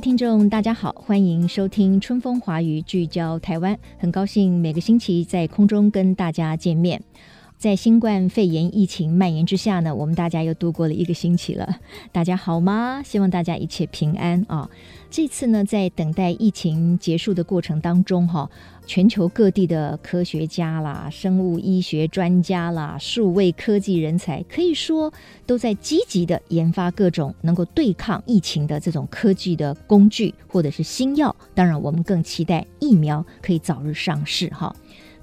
[0.00, 3.76] 听众，大家好，欢迎收听《春风华语》，聚焦台湾。
[3.98, 7.02] 很高兴每个星期在空中跟大家见面。
[7.56, 11.80] 在新冠肺炎疫情蔓延之下呢，我们大家又度过了一个星期了。
[12.12, 13.02] 大家好吗？
[13.04, 14.70] 希望大家一切平安啊、
[15.10, 18.48] 这次呢，在等待疫情结束的过程当中，哈。
[18.86, 25.12] 全球各地的科学家啦、生物医学专家啦、数位科技人才，可以说
[25.44, 31.36] 都在积极的研发各种能够对抗疫情的这种科技的工具或者是新药。
[31.54, 34.74] 当然，我们更期待疫苗可以早日上市哈。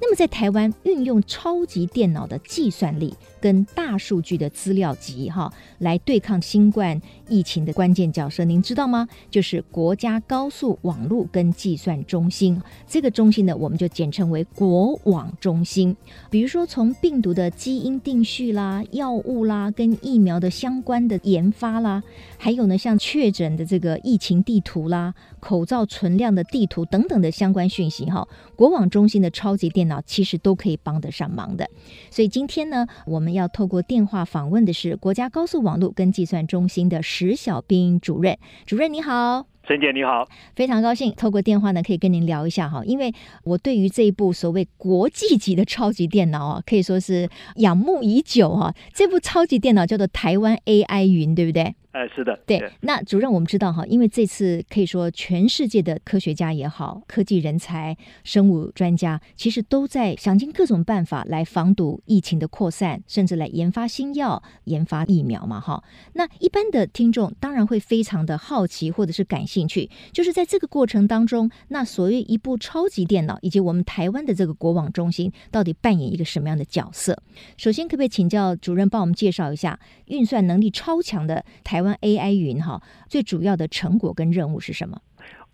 [0.06, 3.12] 那么，在台湾运用超级电脑的计算力
[3.42, 9.10] 跟大数据的资料集哈，来对抗新冠疫情的关键角色，您知道吗？
[9.32, 12.62] 就是国家高速网络跟计算中心。
[12.88, 15.98] 这个中心呢，我们就简称为国网中心。
[16.30, 22.04] 比如说，从病毒的基因定序啦、药物啦、跟疫苗的相关的研发啦，
[22.46, 31.68] 还有呢，像确诊的这个疫情地图啦、口罩存量的地图等等的相关讯息哈，国网中心的超级电脑其实都可以帮得上忙的。
[32.12, 38.38] 所以今天呢，我们要透过电话访问的是国家高速网络跟计算中心的石小兵主任。
[38.68, 39.48] 主任你好。
[39.68, 43.12] 陈姐你好，非常高兴透过电话呢，可以跟您聊一下哈，因为
[43.44, 48.72] 我对于这一部所谓国际级的超级电脑啊，可以说是仰慕已久哈。
[48.94, 51.74] 这部超级电脑叫做台湾 AI 云，对不对？
[51.96, 52.62] 哎，是的，对。
[52.82, 65.82] 那主任，我们知道哈，因为这次可以说全世界的科学家也好，科技人才、生物专家，其实都在想尽各种办法来防堵疫情的扩散，甚至来研发新药、研发疫苗嘛，哈。
[66.12, 77.18] 那一般的听众当然会非常的好奇，或者是感兴趣，就是在这个过程当中，那所谓一部超级电脑以及我们台湾的这个国网中心，到底扮演一个什么样的角色？
[77.56, 85.02] 首先，可不可以请教主任帮我们介绍一下运算能力超强的台湾？AI 云哈，最主要的成果跟任务是什么？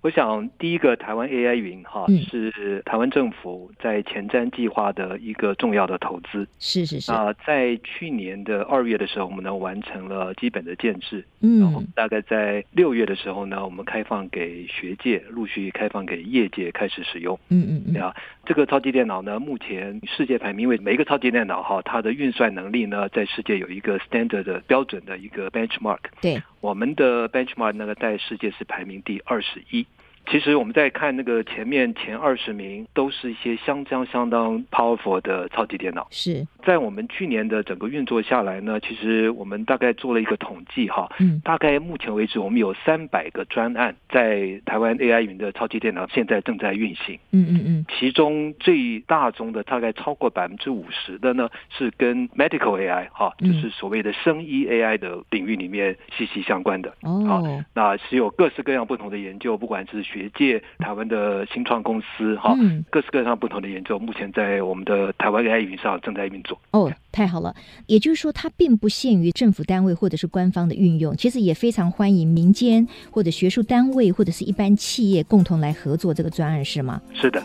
[0.02, 6.48] 我想，第一个台湾 AI 云哈、嗯、是台湾政府在前瞻计划的一个重要的投资。
[6.58, 7.12] 是是是。
[7.12, 11.24] 啊，在去年的二月的时候，我们呢完成了基本的建制。
[11.42, 11.60] 嗯。
[11.60, 17.40] 然后大概在六月的时候呢，我们开放给学界，陆续开放给业界开始使用。
[17.50, 18.02] 嗯嗯嗯。
[18.02, 26.00] 啊，这个超级电脑呢，目前世界排名，因为每一个超级电脑哈，它的运算能力呢，在世界有一个 standard 的标准的一个 benchmark。
[26.20, 26.42] 对。
[26.60, 29.86] 我们的 benchmark 那个在世界是排名第二十一。
[30.28, 36.08] 其实我们在看那个前面前二十名，都是一些相当相当 powerful 的超级电脑。
[36.10, 47.20] 是在我们去年的整个运作下来呢，其实我们大概做了一个统计哈，嗯，大概目前为止我们有三百个专案在台湾 AI 云的超级电脑现在正在运行。
[47.32, 56.94] 嗯嗯嗯，其中最大宗的大概超过百分之五十的呢，是跟 medical AI 哈，就是所谓的生医 AI 的领域里面息息相关的。
[57.02, 66.60] 哦，那是有各式各样不同的研究，不管是学界、台湾的新创公司，哈、嗯，各式各样不同的研究，目前在我们的台湾 AI 云上正在运作。
[66.72, 67.56] 哦，太好了！
[67.88, 77.02] 也就是说，它并不限于政府单位或者是官方的运用，其实也非常欢迎民间或者学术单位或者是一般企业共同来合作这个专案，是吗？
[77.14, 77.42] 是的。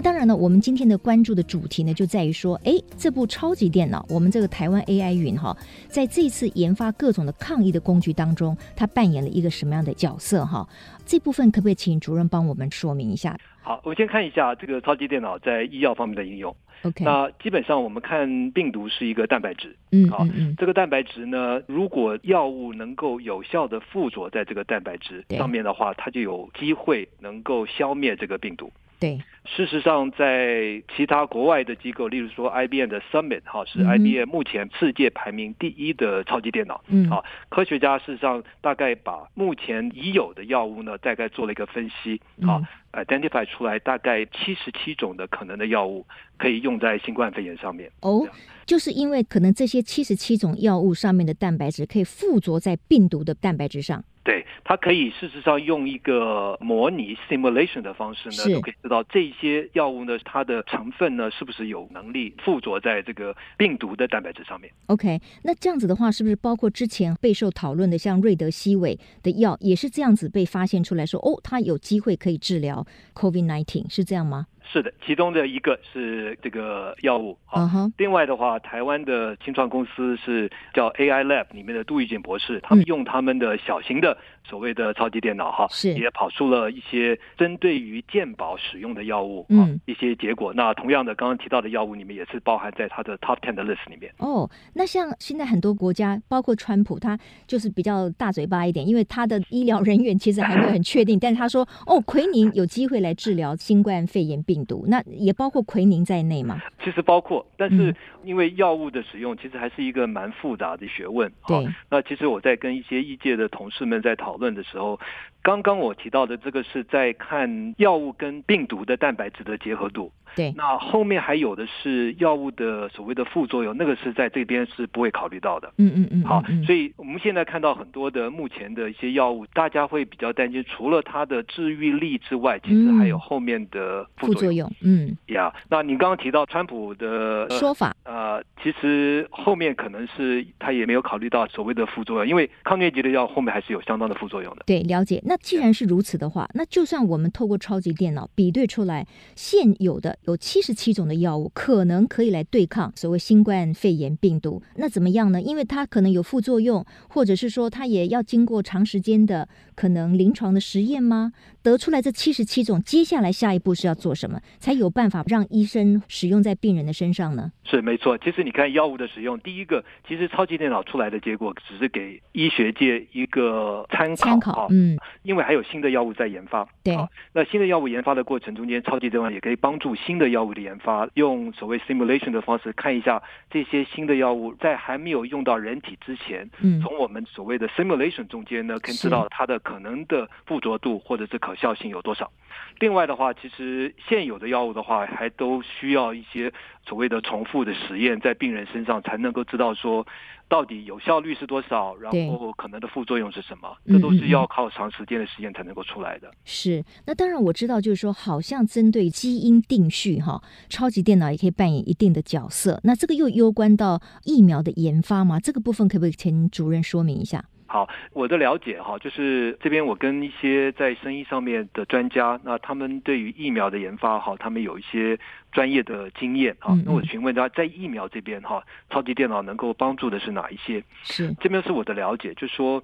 [0.00, 5.54] 那当然呢，我们今天的关注的主题呢，就在于说，哎，这部超级电脑，我们这个台湾 AI 云哈，
[5.88, 10.66] 在这次研发各种的抗疫的工具当中，它扮演了一个什么样的角色哈？
[11.04, 13.36] 这部分可不可以请主任帮我们说明一下？
[13.60, 16.56] 好，我们先看一下这个超级电脑在医药方面的应用。
[16.84, 28.72] OK，那基本上我们看病毒是一个蛋白质，嗯，好，嗯嗯，这个蛋白质呢，如果药物能够有效的附着在这个蛋白质上面的话，它就有机会能够消灭这个病毒。
[29.00, 36.84] 对，事实上，在其他国外的机构，例如说 IBM 的 Summit 哈，是 IBM 目前世界排名第一的超级电脑。
[36.88, 42.62] 嗯，好，科学家事实上大概把目前已有的药物呢，大概做了一个分析，好
[42.92, 46.06] ，identify 出来大概七十七种的可能的药物
[46.36, 47.90] 可以用在新冠肺炎上面。
[48.02, 48.28] 哦，
[48.66, 54.04] 就是因为可能这些七十七种药物上面的蛋白质可以附着在病毒的蛋白质上。
[54.30, 64.72] 对，它可以事实上用一个模拟 simulation 的方式呢，就可以知道这些药物呢，它的成分呢，是不是有能力附着在这个病毒的蛋白质上面。
[64.86, 74.46] OK，那这样子的话，是不是包括之前备受讨论的像瑞德西韦的药，也是这样子被发现出来说，哦，它有机会可以治疗 COVID-19，是这样吗？
[74.72, 77.64] 是的，其中的一个是这个药物啊。
[77.64, 77.92] Uh -huh.
[77.98, 90.52] 另外的话，台湾的清创公司是叫 AI Lab 里面的杜玉锦博士，他们用他们的小型的所谓的超级电脑哈，是也跑出了一些针对于健保使用的药物啊一些结果。
[90.54, 94.12] 那同样的，刚刚提到的药物里面也是包含在他的 Top Ten 的 list 里面。
[94.18, 106.60] 哦，那像现在很多国家，包括川普，他就是比较大嘴巴一点，因为他的医疗人员其实还没有很确定，但是他说哦，奎宁有机会来治疗新冠肺炎病毒，那也包括奎宁在内吗？
[106.82, 111.30] 其实包括，但是因为药物的使用其实还是一个蛮复杂的学问。
[111.46, 114.98] 对，那其实我在跟一些医界的同事们在讨论的时候。
[115.42, 120.12] 刚刚我提到的这个是在看药物跟病毒的蛋白质的结合度。
[120.36, 125.72] 对，那后面还有的是药物的所谓的副作用，那个是在这边是不会考虑到的。
[125.78, 126.22] 嗯嗯嗯。
[126.22, 134.70] 好，所以我们现在看到很多的目前的一些药物，大家会比较担心，除了它的治愈力之外，其实还有后面的副作用。
[134.82, 135.16] 嗯。
[135.26, 144.62] 呀，那你刚刚提到川普的说法，呃，其实后面可能是他也没有考虑到所谓的副作用，因为抗疟疾的药后面还是有相当的副作用的。
[144.66, 145.20] 对，了解。
[145.30, 149.06] 那既然是如此的话，那就算我们透过超级电脑比对出来
[149.36, 155.40] 现有的有七十七种的药物，可能可以来对抗所谓新冠肺炎病毒，那怎么样呢？
[155.40, 161.32] 因为它可能有副作用，或者是说它也要经过长时间的可能临床的实验吗？
[161.62, 167.52] 得出来这七十七种，接下来下一步是要做什么，才有办法让医生使用在病人的身上呢？
[167.62, 175.60] 是没错，其实你看药物的使用，第一个其实超级电脑出来的结果只是给医学界一个参考，参考，嗯，因为还有。
[175.70, 176.96] 新的药物在研发，对，
[177.32, 192.32] 那新的药物研发的过程中间，超级电脑也可以帮助新的药物的研发，用所谓 simulation 的方式看一下这些新的药物在还没有用到人体之前，嗯，从我们所谓的 simulation 中间呢，可以知道它的可能的附着度或者是可效性有多少。
[192.80, 196.52] 另外的话，其实现有的药物的话，还都需要一些
[196.84, 200.04] 所谓的重复的实验，在病人身上才能够知道说。
[200.50, 201.94] 到底有效率是多少？
[201.94, 203.74] 然后可能的副作用是什么？
[203.86, 206.28] 这都是要靠长时间的实验才能够出来的。
[206.44, 212.80] 是，那当然我知道，就是说，好像针对基因定序，哈，超级电脑也可以扮演一定的角色。
[212.82, 215.38] 那这个又攸关到疫苗的研发吗？
[215.38, 217.44] 这个部分可不可以请主任说明一下？
[217.72, 225.16] 好，我的了解哈，就是这边我跟一些在生意上面的专家，那他们对于疫苗的研发哈，他们有一些
[225.52, 226.76] 专业的经验哈。
[226.84, 230.82] 那我询问他，在疫苗这边哈，超级电脑能够帮助的是哪一些？
[231.04, 232.82] 是这边是我的了解，就是说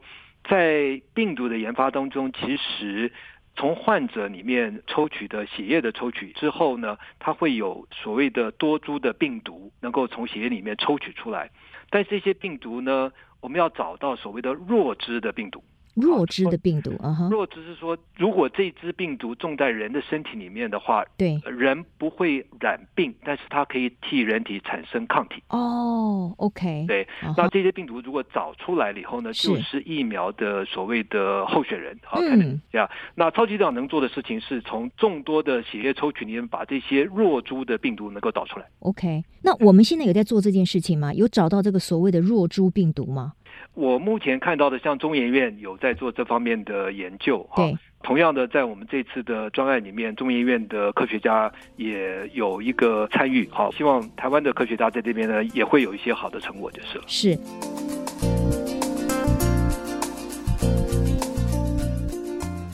[0.48, 3.10] 在病毒的研发当中，其实
[3.56, 11.50] 从患者里面抽取的血液的抽取之后呢，它会有所谓的多株的病毒能够从血液里面抽取出来，
[11.90, 13.10] 但这些病毒呢，
[13.46, 15.62] 我们要找到所谓的弱枝的病毒。
[15.96, 25.42] 弱枝的病毒啊哈，弱枝是说，如果这支病毒种在人的身体里面的话，对，人不会染病，但是它可以替人体产生抗体。
[25.48, 27.34] 哦，OK，对，uh.
[27.36, 31.98] 那这些病毒如果找出来了以后呢，就是疫苗的所谓的候选人。
[32.04, 38.66] 好，嗯，这样，那超级电脑能做的事情是从众多的血液抽取里面把这些弱株的病毒能够导出来。
[38.80, 41.14] OK，那我们现在有在做这件事情吗？
[41.14, 43.32] 有找到这个所谓的弱株病毒吗？
[43.74, 47.70] 我目前看到的，像中研院有在做这方面的研究，哈。
[48.02, 57.04] 同样的，在我们这次的专案里面，中研院的科学家也有一个参与，好，希望台湾的科学家在这边呢，也会有一些好的成果，就是了。
[57.08, 58.35] 是。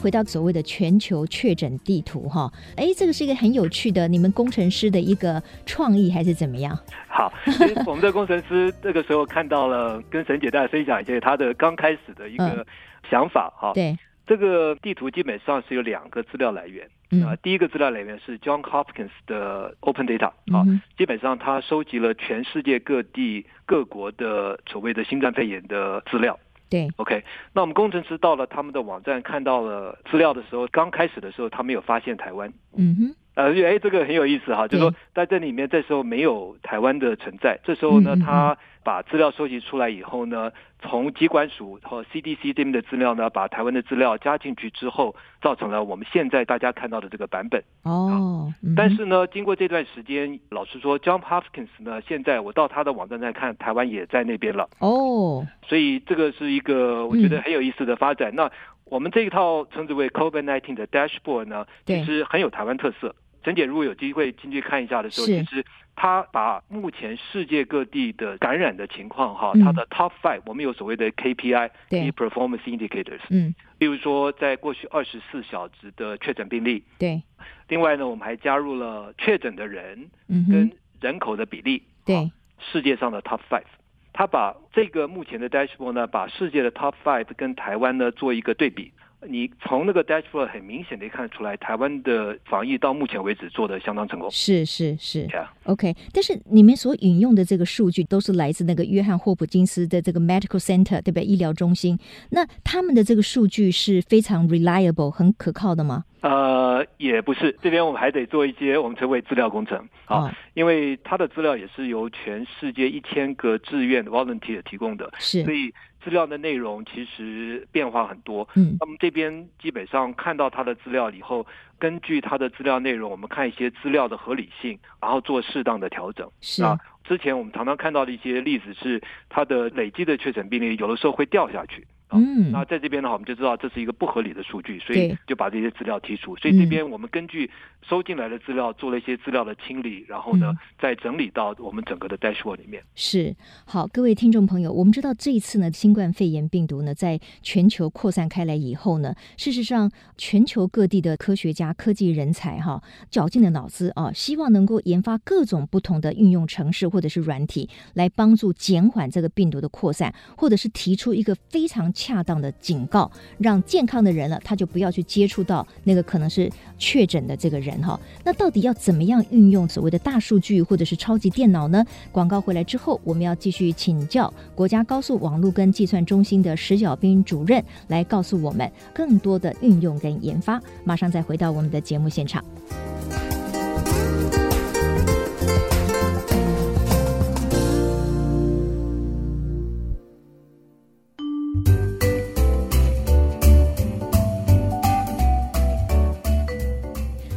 [0.02, 6.76] 回到所谓的全球确诊地图哈，哎，这个是一个很有趣的，你们工程师的一个创意还是怎么样？
[7.06, 12.66] 好，其实我们的工程师这个时候看到了，跟沈姐大家分享一下他的刚开始的一个
[13.08, 13.74] 想法哈、嗯。
[13.74, 16.84] 对，这个地图基本上是有两个资料来源，
[17.22, 26.36] 啊、嗯，第一个资料来源是 John Hopkins 的 Open Data 啊、嗯，基本上他收集了全世界各地各国的所谓的新冠肺炎的资料。
[26.72, 32.50] 对，OK，那我们工程师到了他们的网站，看到了资料的时候，刚开始的时候，他没有发现台湾。
[32.74, 37.58] 嗯哼，呃，哎，这个很有意思哈，就是说在这里面，这时候没有台湾的存在。
[37.64, 47.62] 这时候呢，他把资料收集出来以后呢，从机管署和 CDC 这边的资料呢，把台湾的资料加进去之后，造成了我们现在大家看到的这个版本。
[47.84, 54.68] 哦，但是呢，经过这段时间，老实说，John Hopkins 呢，现在我到他的网站上看，台湾也在那边了。
[54.80, 58.34] 哦，所以这个是一个我觉得很有意思的发展。
[58.34, 58.50] 那
[58.84, 63.14] 我们这一套称之为 COVID-19 的 Dashboard 呢，其实很有台湾特色。
[63.42, 65.64] 陈姐，如果有机会进去看一下的时候，其实
[65.96, 77.22] 他把目前世界各地的感染的情况哈，他的 Top Five，我们有所谓的 KPI，Key Performance Indicators，嗯，例如说在过去二十四小时的确诊病例，对，
[77.68, 80.08] 另外呢，我们还加入了确诊的人
[80.50, 80.70] 跟
[81.00, 83.64] 人口的比例，对，世界上的 Top Five，
[84.12, 88.92] 他把这个目前的 Dashboard 呢，把世界的 Top Five 跟台湾呢做一个对比。
[89.28, 94.30] 你从那个 dashboard 很明显的看出来，台湾的防疫到目前为止做的相当成功。
[94.30, 95.28] 是是是
[95.64, 95.94] ，OK。
[96.12, 101.22] 但是你们所引用的这个数据都是来自那个约翰霍普金斯的这个 medical center，对不对？
[101.22, 101.98] 医疗中心。
[102.30, 106.04] 那他们的这个数据是非常 reliable，很可靠的吗？
[106.20, 107.56] 呃，也不是。
[107.62, 115.72] 这边我们还得做一些我们称为资料工程啊，哦、因为他的资料也是由全世界一千个志愿 volunteer 提供的，是，所以。
[116.02, 121.46] 资料的内容其实变化很多，嗯，那么这边基本上看到他的资料以后，
[121.78, 126.28] 根据他的资料内容，我们看一些资料的合理性，然后做适当的调整。
[126.40, 131.86] 是啊，之前我们常常看到的一些例子是，他的累计的确诊病例有的时候会掉下去。
[132.18, 136.36] 嗯，那在这边的话，我们就知道这是一个不合理的数据，所以就把这些资料剔除。
[136.36, 137.50] 所以这边我们根据
[137.88, 142.82] 收进来的资料做了一些资料的清理，然后呢，再整理到我们整个的 dashboard 里面。
[142.94, 161.90] 是，好，各位听众朋友，我们知道这一次呢，新冠肺炎病毒呢，在全球扩散开来以后呢，事实上，全球各地的科学家、科技人才哈，绞尽了脑子啊，希望能够研发各种不同的运用程式或者是软体，来帮助减缓这个病毒的扩散，或者是提出一个非常。
[162.02, 167.98] 恰当的警告，让健康的人了，他就不要去接触到那个可能是确诊的这个人哈。
[168.24, 171.84] 那到底要怎么样运用所谓的大数据或者是超级电脑呢？
[172.10, 180.60] 广告回来之后，我们要继续请教国家高速网络跟计算中心的石小兵主任来告诉我们更多的运用跟研发。
[180.82, 182.44] 马上再回到我们的节目现场。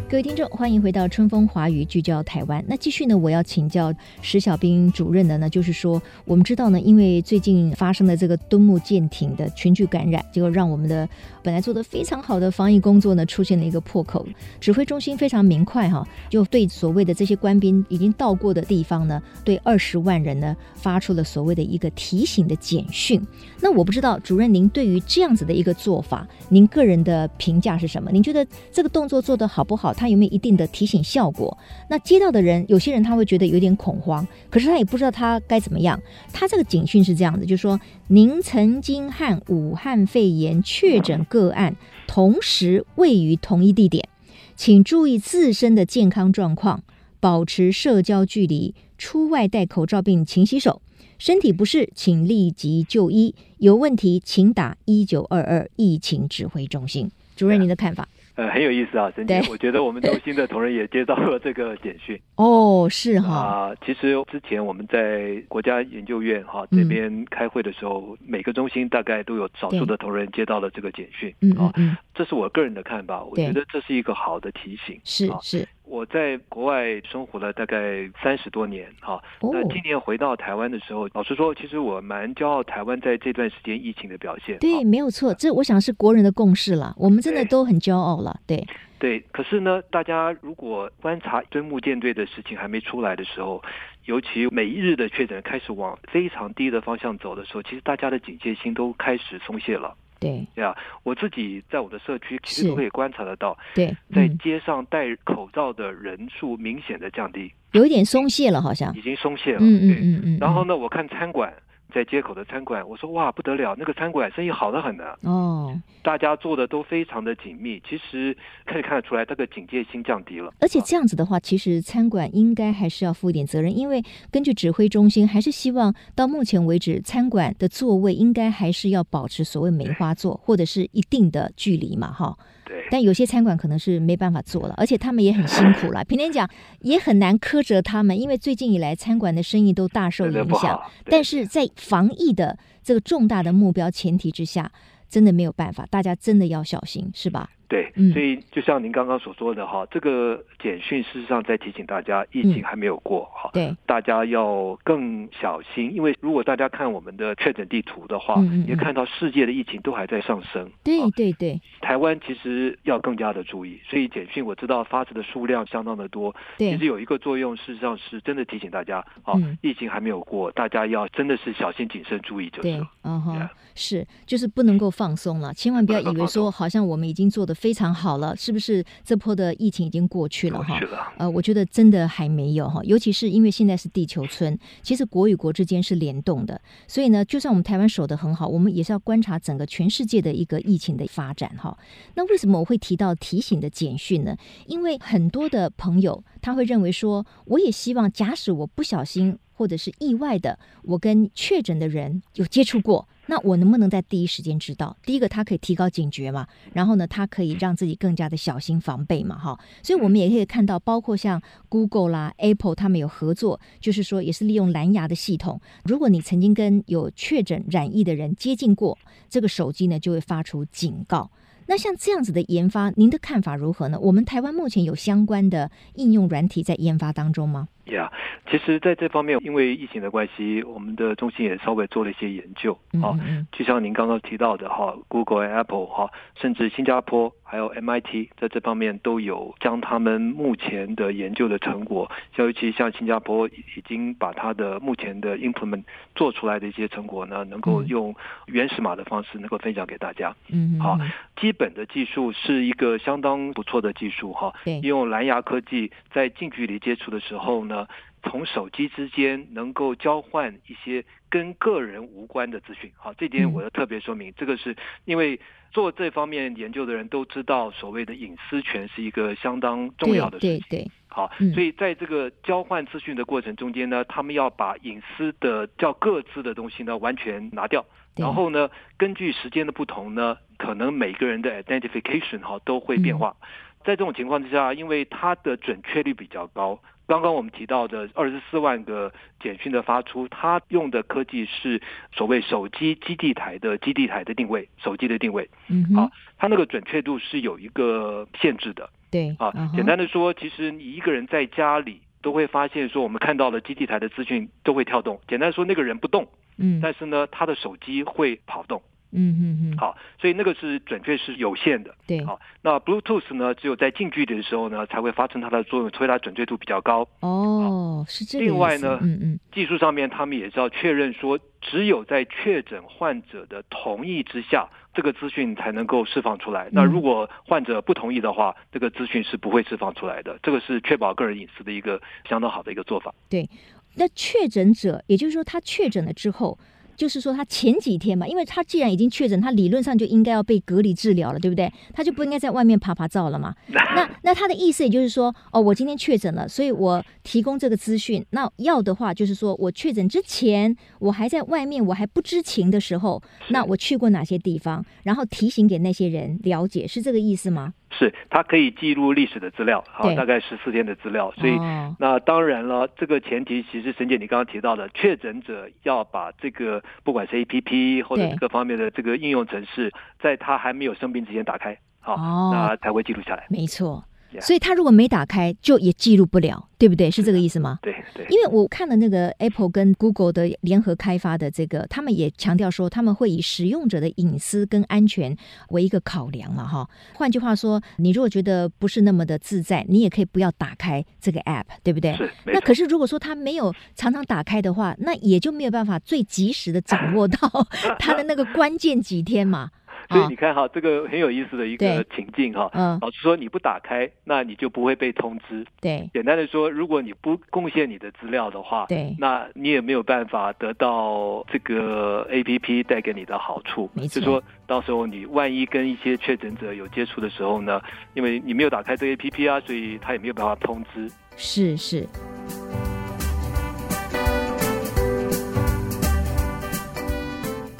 [0.07, 2.63] 各位听众，欢迎回到春风华语聚焦台湾。
[2.67, 11.09] 那继续呢，我要请教石小兵主任的呢，就是说，我们知道呢，因为最近发生的这个敦睦舰艇的群聚感染，结果让我们的
[11.41, 14.23] 本来做得非常好的防疫工作呢，出现了一个破口。
[14.59, 23.19] 指挥中心非常明快哈，就对所谓的这些官兵已经到过的地方呢，对二十万人呢，发出了所谓的一个提醒的简讯。
[23.59, 28.11] 那我不知道主任您对于这样子的一个做法，您个人的评价是什么？
[28.11, 29.94] 您觉得这个动作做得好不好？
[29.95, 31.57] 他有没有一定的提醒效果？
[31.89, 36.01] 那接到的人，有些人他会觉得有点恐慌，可是他也不知道他该怎么样。
[36.33, 41.75] 他这个警讯是这样的，就说，您曾经和武汉肺炎确诊个案
[42.07, 44.07] 同时位于同一地点，
[44.55, 46.83] 请注意自身的健康状况，
[47.19, 50.81] 保持社交距离，出外戴口罩并勤洗手。
[51.17, 53.33] 身体不适，请立即就医。
[53.57, 57.09] 有问题，请打一九二二疫情指挥中心。
[57.37, 58.09] 主任，您的看法？
[58.35, 62.19] 呃，很有意思啊，曾经我觉得我们中心 的同仁也接到了这个简讯。
[62.35, 63.33] 哦，是哈。
[63.35, 71.33] 啊，其实之前我们在国家研究院哈这边开会的时候，嗯、每个中心大概都有少数的同仁接到了这个简讯。
[71.41, 71.71] 嗯啊，
[72.13, 74.99] 这是我个人的看法，我觉得这是一个好的提醒。
[75.03, 75.59] 是是。
[75.59, 79.21] 啊我在国外生活了大概三十多年，哈。
[79.41, 84.57] 那今年回到台湾的时候，老实说，其实我蛮骄傲台湾在这段时间疫情的表现。
[84.59, 86.95] 对，没有错，这我想是国人的共识了。
[86.97, 88.65] 我们真的都很骄傲了，对。
[88.97, 93.61] 对，可是呢，大家如果观察敦木舰队的事情还没出来的时候，
[94.05, 99.95] 尤其每一日的确诊开始往非常低的方向走的时候，其实大家的警戒心都开始松懈了。
[100.19, 100.45] 对。
[100.55, 108.93] 呀，我自己在我的社区其实都可以观察得到，对，在街上戴口罩的人数明显的降低，有一点松懈了，好像。
[108.95, 110.37] 已经松懈了，嗯嗯嗯嗯。
[110.39, 111.53] 然后呢，我看餐馆
[111.93, 115.03] 在街口的餐馆，我说哇不得了，那个餐馆生意好得很呢。
[115.21, 115.73] 哦，
[116.03, 120.53] 大家做的都非常的紧密，其实可以看得出来，这个警戒心降低了。
[120.59, 132.37] 而且这样子的话，其实餐馆应该还是要负一点责任，因为根据指挥中心，还是希望到目前为止，餐馆的座位应该还是要保持所谓梅花座或者是一定的距离嘛，哈。
[132.65, 132.83] 对。
[132.91, 136.03] 但有些餐馆可能是没办法做了，而且他们也很辛苦了。
[136.09, 136.49] 平天讲
[136.81, 140.79] 也很难苛责他们，因为最近以来餐馆的生意都大受影响。
[141.05, 144.71] 但是在防疫的这个重大的目标前提之下，
[145.07, 147.49] 真的没有办法，大家真的要小心，是吧？
[147.67, 160.69] 对，所以就像您刚刚所说的哈，这个简讯事实上在提醒大家，疫情还没有过哈，对，大家要更小心，因为如果大家看我们的确诊地图的话，你会看到世界的疫情都还在上升。
[160.83, 172.77] 对对对，台湾其实要更加的注意，所以简讯我知道发出的数量相当的多，其实有一个作用，事实上是真的提醒大家，啊，疫情还没有过，大家要真的是小心谨慎注意就是。
[172.77, 172.87] 了。
[173.03, 177.54] 嗯哼，是，就是不能够放松了，千万不要以为说好像我们已经做的。
[177.55, 180.79] 非常好了，是不是这波的疫情已经过去了哈？
[181.17, 191.75] 呃，我觉得真的还没有哈，尤其是因为现在是地球村，其实国与国之间是联动的，所以呢，就算我们台湾守得很好，我们也是要观察整个全世界的一个疫情的发展哈。
[192.15, 194.35] 那为什么我会提到提醒的简讯呢？
[194.67, 203.07] 因为很多的朋友他会认为说，我也希望，假使我不小心或者是意外的，我跟确诊的人有接触过。
[203.27, 204.95] 那我能不能在第一时间知道？
[205.03, 209.59] 第一个，它可以提高警觉嘛，然后呢，它可以让自己更加的小心防备嘛，哈。
[209.81, 215.59] 所以我们也可以看到，包括像 Google 啦、Apple，他们有合作，就是说也是利用蓝牙的系统。
[215.83, 218.97] 如果你曾经跟有确诊染疫的人接近过，
[219.29, 221.31] 这个手机呢就会发出警告。
[221.67, 223.99] 那像这样子的研发，您的看法如何呢？
[223.99, 227.69] 我们台湾目前有相关的应用软体在研发当中吗？
[227.85, 233.17] 呀，yeah, 其实在这方面，因为疫情的关系，我们的中心也稍微做了一些研究啊。
[233.51, 245.83] 就像您刚刚提到的哈，Google、Apple 哈，甚至新加坡还有 MIT 在这方面都有将他们目前的研究的成果，像尤其像新加坡已经把它的目前的 implement
[246.15, 248.13] 做出来的一些成果呢，能够用
[248.47, 250.35] 原始码的方式能够分享给大家。
[250.51, 250.97] 嗯，好，
[251.39, 254.51] 基本的技术是一个相当不错的技术哈。
[254.81, 257.87] 用蓝牙科技在近距离接触的时候呢。
[258.25, 265.39] 呃，从手机之间能够交换一些跟个人无关的资讯，好，这点我要特别说明，这个是因为
[265.71, 270.59] 做这方面研究的人都知道，所谓的隐私权是一个相当重要的事情。
[270.69, 283.35] 对对，好，所以在这个交换资讯的过程中间呢，他们要把隐私的叫各自的东西呢完全拿掉，然后呢，根据时间的不同呢，可能每个人的 identification 哈都会变化。
[283.85, 286.79] 在这种情况之下，因为它的准确率比较高。
[287.07, 291.79] 刚刚我们提到的二十四万个简讯的发出，它用的科技是
[292.11, 295.47] 所谓手机基地台的基地台的定位，手机的定位。
[295.67, 298.89] 嗯哼，好，它那个准确度是有一个限制的。
[299.11, 305.21] 对，啊，简单的说，其实你一个人在家里都会发现，说我们看到了基地台的资讯都会跳动。
[305.27, 308.81] 简单说，那个人不动，嗯，但是呢，他的手机会跑动。
[309.15, 317.07] 嗯嗯嗯，好，所以那个是准确是有限的，对，好，那 Bluetooth 呢，只有在近距离的时候呢，才会发生它的作用，所以它准确度比较高。
[317.21, 318.47] 哦，是这样。
[318.47, 326.69] 另外呢，嗯嗯，技术上面他们也是要确认说，只有在确诊患者的同意之下，这个资讯才能够释放出来。
[326.71, 330.37] 那如果患者不同意的话，这个资讯是不会释放出来的。
[330.43, 333.13] 这个是确保个人隐私的一个相当好的一个做法。
[333.29, 333.49] 对，
[333.95, 336.57] 那确诊者，也就是说他确诊了之后。
[336.95, 341.71] 就是说，他前几天嘛，因为他既然已经确诊，他理论上就应该要被隔离治疗了，对不对？
[341.93, 343.53] 他就不应该在外面趴趴照了嘛。
[343.67, 348.25] 那 那他的意思也就是说，哦，我今天确诊了，所以我提供这个资讯。
[348.31, 357.73] 那要的话，就是说我确诊之前，我还在外面，我还不知情的时候，那我去过哪些地方，然后提醒给那些人了解，是这个意思吗？
[357.97, 361.31] 是，它可以记录历史的资料，好，大概十四天的资料。
[361.37, 361.57] 所以，
[361.97, 372.15] 那当然了，这个前提其实沈姐你刚刚提到的，确诊者要把这个不管是 APP 或者各方面的这个应用程式，在他还没有生病之前打开，好，
[372.51, 373.45] 那才会记录下来。
[373.49, 374.03] 没错。
[374.41, 377.09] 所以他如果没打开，就也记录不了，对不对？
[377.09, 377.79] 是这个意思吗？
[377.81, 378.25] 对对。
[378.29, 385.35] 因为我看了那个 Apple 跟 Google 的联合开发的这个，他们也强调说，他们会以使用者的隐私跟安全
[385.69, 386.89] 为一个考量嘛，哈。
[387.13, 392.15] 换句话说，你如果觉得不是那么的自在，你也可以不要打开这个 App，对不对？
[392.17, 392.29] 是。
[392.45, 397.37] 那可是如果说他没有常常打开的话，那也就没有办法最及时的掌握到
[397.99, 399.69] 他的那个关键几天嘛。
[400.09, 402.69] 所以你看哈，这个很有意思的一个情境哈。
[402.73, 405.65] 嗯，老师说，你不打开，那你就不会被通知。
[405.81, 413.89] 对，简单的说，如果你不贡献你的资料的话，对，那你也没有办法得到这个 APP 带给你的好处。
[413.93, 417.81] 没错，就是说到时候你万一跟一些确诊者有接触的时候呢，
[418.13, 421.11] 因为你没有打开这个 APP 啊，所以他也没有办法通知。
[421.37, 422.07] 是是。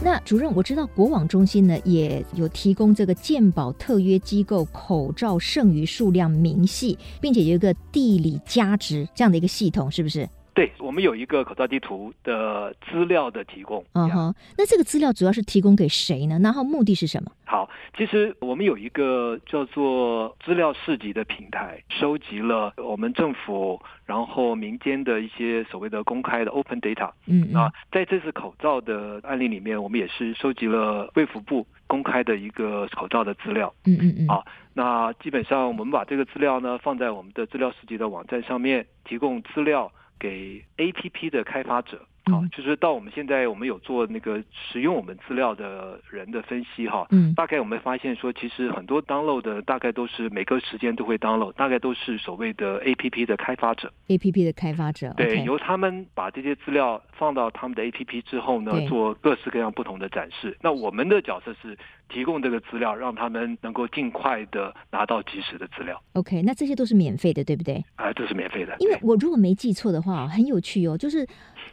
[0.06, 10.30] 那主任，我知道国网中心呢也有提供这个健保特约机构口罩剩余数量明细，并且有一个地理加值这样的一个系统，是不是？
[10.56, 13.84] 对，我们有一个口罩地图的资料的提供。
[13.92, 16.40] 嗯哼，那这个资料主要是提供给谁呢？
[16.42, 17.30] 然后目的是什么？
[17.44, 27.12] 好，其实我们有一个叫做资料市集的平台，收集了我们政府然后民间的一些所谓的公开的 open data。
[27.26, 33.74] 嗯，嗯，啊，在这次口罩的案例里面，我们也是收集了卫福部公开的一个口罩的资料。
[33.84, 34.28] 嗯嗯嗯。
[34.30, 34.42] 啊，
[34.74, 39.92] 那基本上我们把这个资料呢放在我们的资料市集的网站上面，提供资料。
[40.20, 42.08] 给 APP 的开发者。
[42.32, 60.58] 好，就是到我们现在，我们有做那个使用我们资料的人的分析哈，嗯，大概我们发现说，其实很多 download 的大概都是每个时间都会 download，大概都是所谓的 APP 的开发者，APP 的开发者，对.由他们把这些资料放到他们的 APP 之后呢，做各式各样不同的展示。
[60.62, 61.78] 那我们的角色是
[62.10, 66.02] 提供这个资料，让他们能够尽快的拿到及时的资料。
[66.14, 67.84] OK，那这些都是免费的，对不对？
[67.96, 68.76] 啊，这是免费的。
[68.80, 71.24] 因为我如果没记错的话，很有趣哦，就是。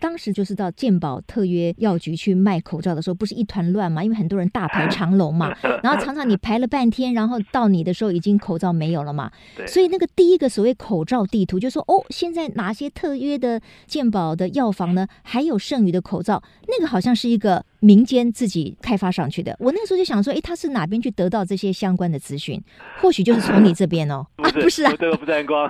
[0.01, 4.03] 当时就是到健保特约药局去卖口罩的时候，不是一团乱嘛？
[4.03, 9.31] 因为很多人大排长龙嘛， 然后常常你排了半天，然后到你的时候已经口罩没有了嘛。
[9.67, 16.43] 所以那个第一个所谓口罩地图，就说哦，现在哪些特约的健保的药房呢，还有剩余的口罩？
[16.69, 17.65] 那个好像是一个。
[17.83, 22.63] 民间自己开发上去的，我那个时候就想说，哎，他是哪边去得到这些相关的资讯？
[23.01, 25.69] 或许就是从你这边哦， 不是，啊不是啊，这个不沾光。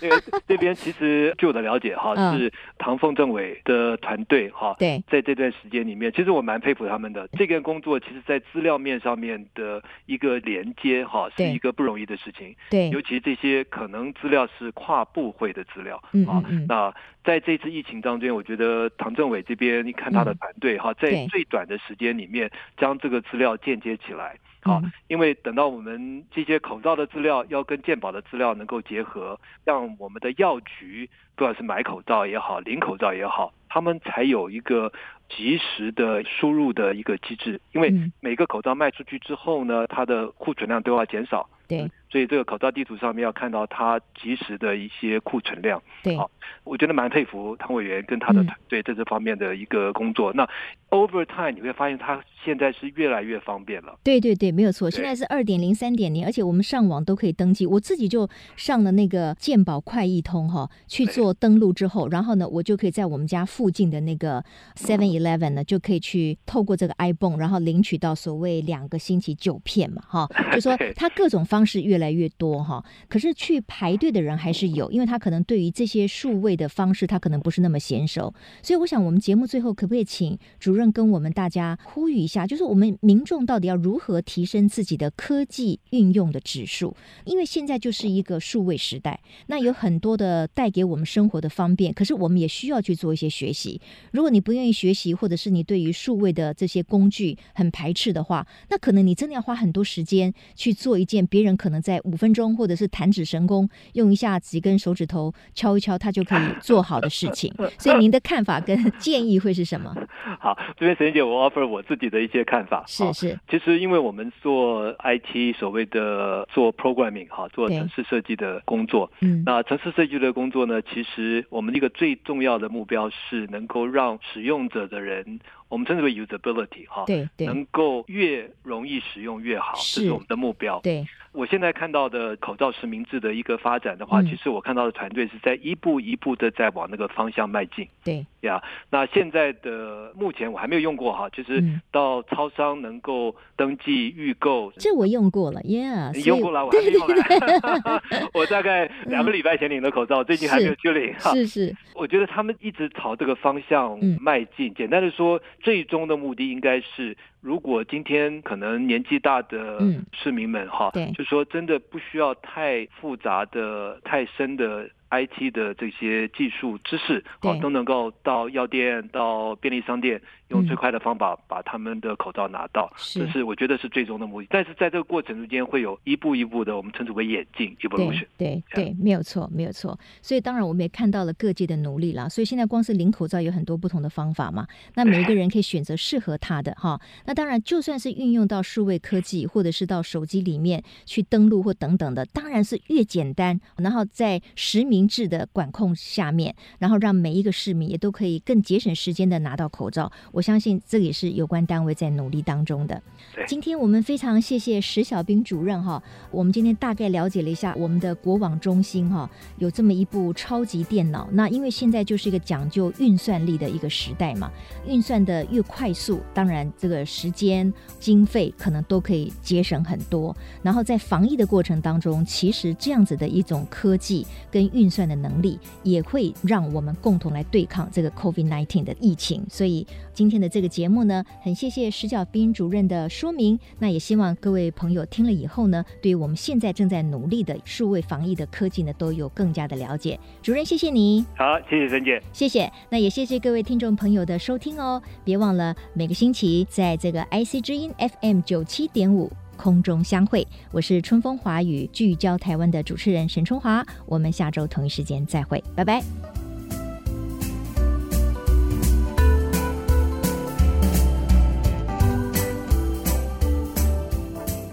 [0.00, 7.28] 对，这个 这边其实据我的了解哈，是唐凤政委的团队哈，对，在这段时间里面，其实我蛮佩服他们的。
[7.32, 12.54] 这个工作其实，在资料面上面的一个连接哈，是一个不容易的事情。
[12.70, 16.94] 对，尤其这些可能资料是跨部会的资料，嗯嗯嗯，那。
[17.24, 34.92] 在这次疫情当中，我觉得唐政委这边，你看他的团队哈、嗯，在最短的时间里面将这个资料间接起来，好、嗯，因为等到我们这些口罩的资料要跟健保的资料能够结合，让我们的药局不管是买口罩也好，领口罩也好，他们才有一个
[35.28, 41.48] 及时的输入的一个机制，因为每个口罩卖出去之后呢，它的库存量都要减少。
[41.68, 45.82] 对，所以这个口罩地图上面要看到它及时的一些库存量。
[46.02, 46.30] 对，好，
[46.62, 50.30] 我觉得蛮佩服唐委员跟他的团队在这方面的一个工作。
[50.34, 50.48] 嗯、那
[50.90, 53.98] over time 你会发现它现在是越来越方便了。
[54.04, 57.66] 对对对，没有错，现在是二点零、三点零，而且我们上网都可以登记。
[57.66, 64.44] 我自己就上了那个健保快易通哈，去做登录之后，然后呢，我就可以在我们家附近的那个
[64.76, 71.62] Seven Eleven 呢，就可以去透过这个 iPhone，然后领取到所谓两个星期九片嘛，哈，就说 它各种方。
[71.62, 78.34] 方式越越来越多哈，可是去排队的人还是有，因为他可能对于这些数位的方式，他可能不是那么娴熟。
[78.60, 86.96] 所以我想，我们节目最后可不可以请主任跟我们大家呼吁一下，就是我们民众到底要如何提升自己的科技运用的指数？
[87.24, 93.80] 因为现在就是一个数位时代，那有很多的带给我们生活的方便，可是我们也需要去做一些学习。
[94.10, 101.52] 如果你不愿意学习，或者是你对于数位的这些工具很排斥的话，那可能你真的要花很多时间去做一件别人。
[101.52, 107.52] 可能在五分钟，或者是弹指神功，用一下几根手指头敲一敲，它就可以做好的事情。
[107.78, 109.94] 所以您的看法跟 建议会是什么？
[110.40, 112.84] 好，这边沈姐，我 offer 我自己的一些看法。
[112.86, 119.10] 是是，其实因为我们做 IT 所谓的做 programming 哈，做城市设计的工作。
[119.20, 125.40] 嗯，那城市设计的工作呢，其实我们一个最重要的目标是能够让使用者的人。
[125.72, 130.78] 我们称之为 usability 哈，对对，能够越容易使用越好，这是我们的目标。
[130.80, 137.88] 对，我现在看到的口罩实名制的一个发展的话，嗯、其实我看到的团队是在一步一步的在往那个方向迈进。
[138.04, 148.02] 对呀，那现在的目前我还没有用过哈，就是到超商能够登记预购、嗯，这我用过了，Yeah，你用过了，我还没用来。
[148.34, 151.14] 我大概两个礼拜前领的口罩，嗯、最近还没有去领。
[151.18, 154.68] 是是，是，我觉得他们一直朝这个方向迈进。
[154.68, 155.40] 嗯、简单的说。
[155.62, 159.80] 最终的目的应该是，如果今天可能年纪大的
[160.12, 164.90] 市民们哈，就说真的不需要太复杂的、太深的。
[165.14, 170.22] IT 的这些技术知识，好都能够到药店、到便利商店，
[170.52, 174.46] 用最快的方法把他们的口罩拿到，这是我觉得是最终的目的。
[174.50, 178.26] 但是在这个过程中间，会有一步一步的，我们称之为演进，evolution。
[178.36, 179.98] 对对对，没有错，没有错。
[180.20, 182.28] 所以当然我们也看到了各界的努力啦。
[182.28, 187.00] 所以现在光是领口罩有很多不同的方法嘛，那每一个人可以选择适合他的哈。
[187.24, 200.10] 那当然，就算是运用到数位科技，或者是到手机里面去登录或等等的，当然是越简单，然后在实名制的管控下面，然后让每一个市民也都可以更节省时间的拿到口罩。
[200.32, 203.00] 我相信这也是有关单位在努力当中的。
[203.46, 211.28] 今天我们非常谢谢石小兵主任哈，我们今天大概了解了一下我们的国网中心哈，有这么一部超级电脑。
[211.32, 214.50] 那因为现在就是一个讲究运算力的一个时代嘛，
[214.86, 220.36] 运算的越快速，当然这个时间、经费可能都可以节省很多。
[220.62, 229.42] 然后在防疫的过程当中，其实这样子的一种科技跟运算的能力，也会让我们共同来对抗这个 COVID-19 的疫情。
[229.48, 233.58] 所以今天的这个节目呢，很谢谢石小斌主任的说明。
[233.78, 240.18] 那也希望各位朋友听了以后呢，对于我们现在正在努力的数位防疫的科技呢，都有更加的了解。
[240.42, 241.24] 主任，谢谢你。
[241.36, 242.22] 好，谢谢沈姐。
[242.32, 242.70] 谢谢。
[242.90, 245.00] 那也谢谢各位听众朋友的收听哦。
[245.24, 250.46] 别忘了每个星期在这个 IC 之音 FM 九七点五空中相会。
[250.70, 253.84] 我是春风华语聚焦台湾的主持人沈春华。
[254.06, 256.41] 我们下周同一时间再会，拜拜。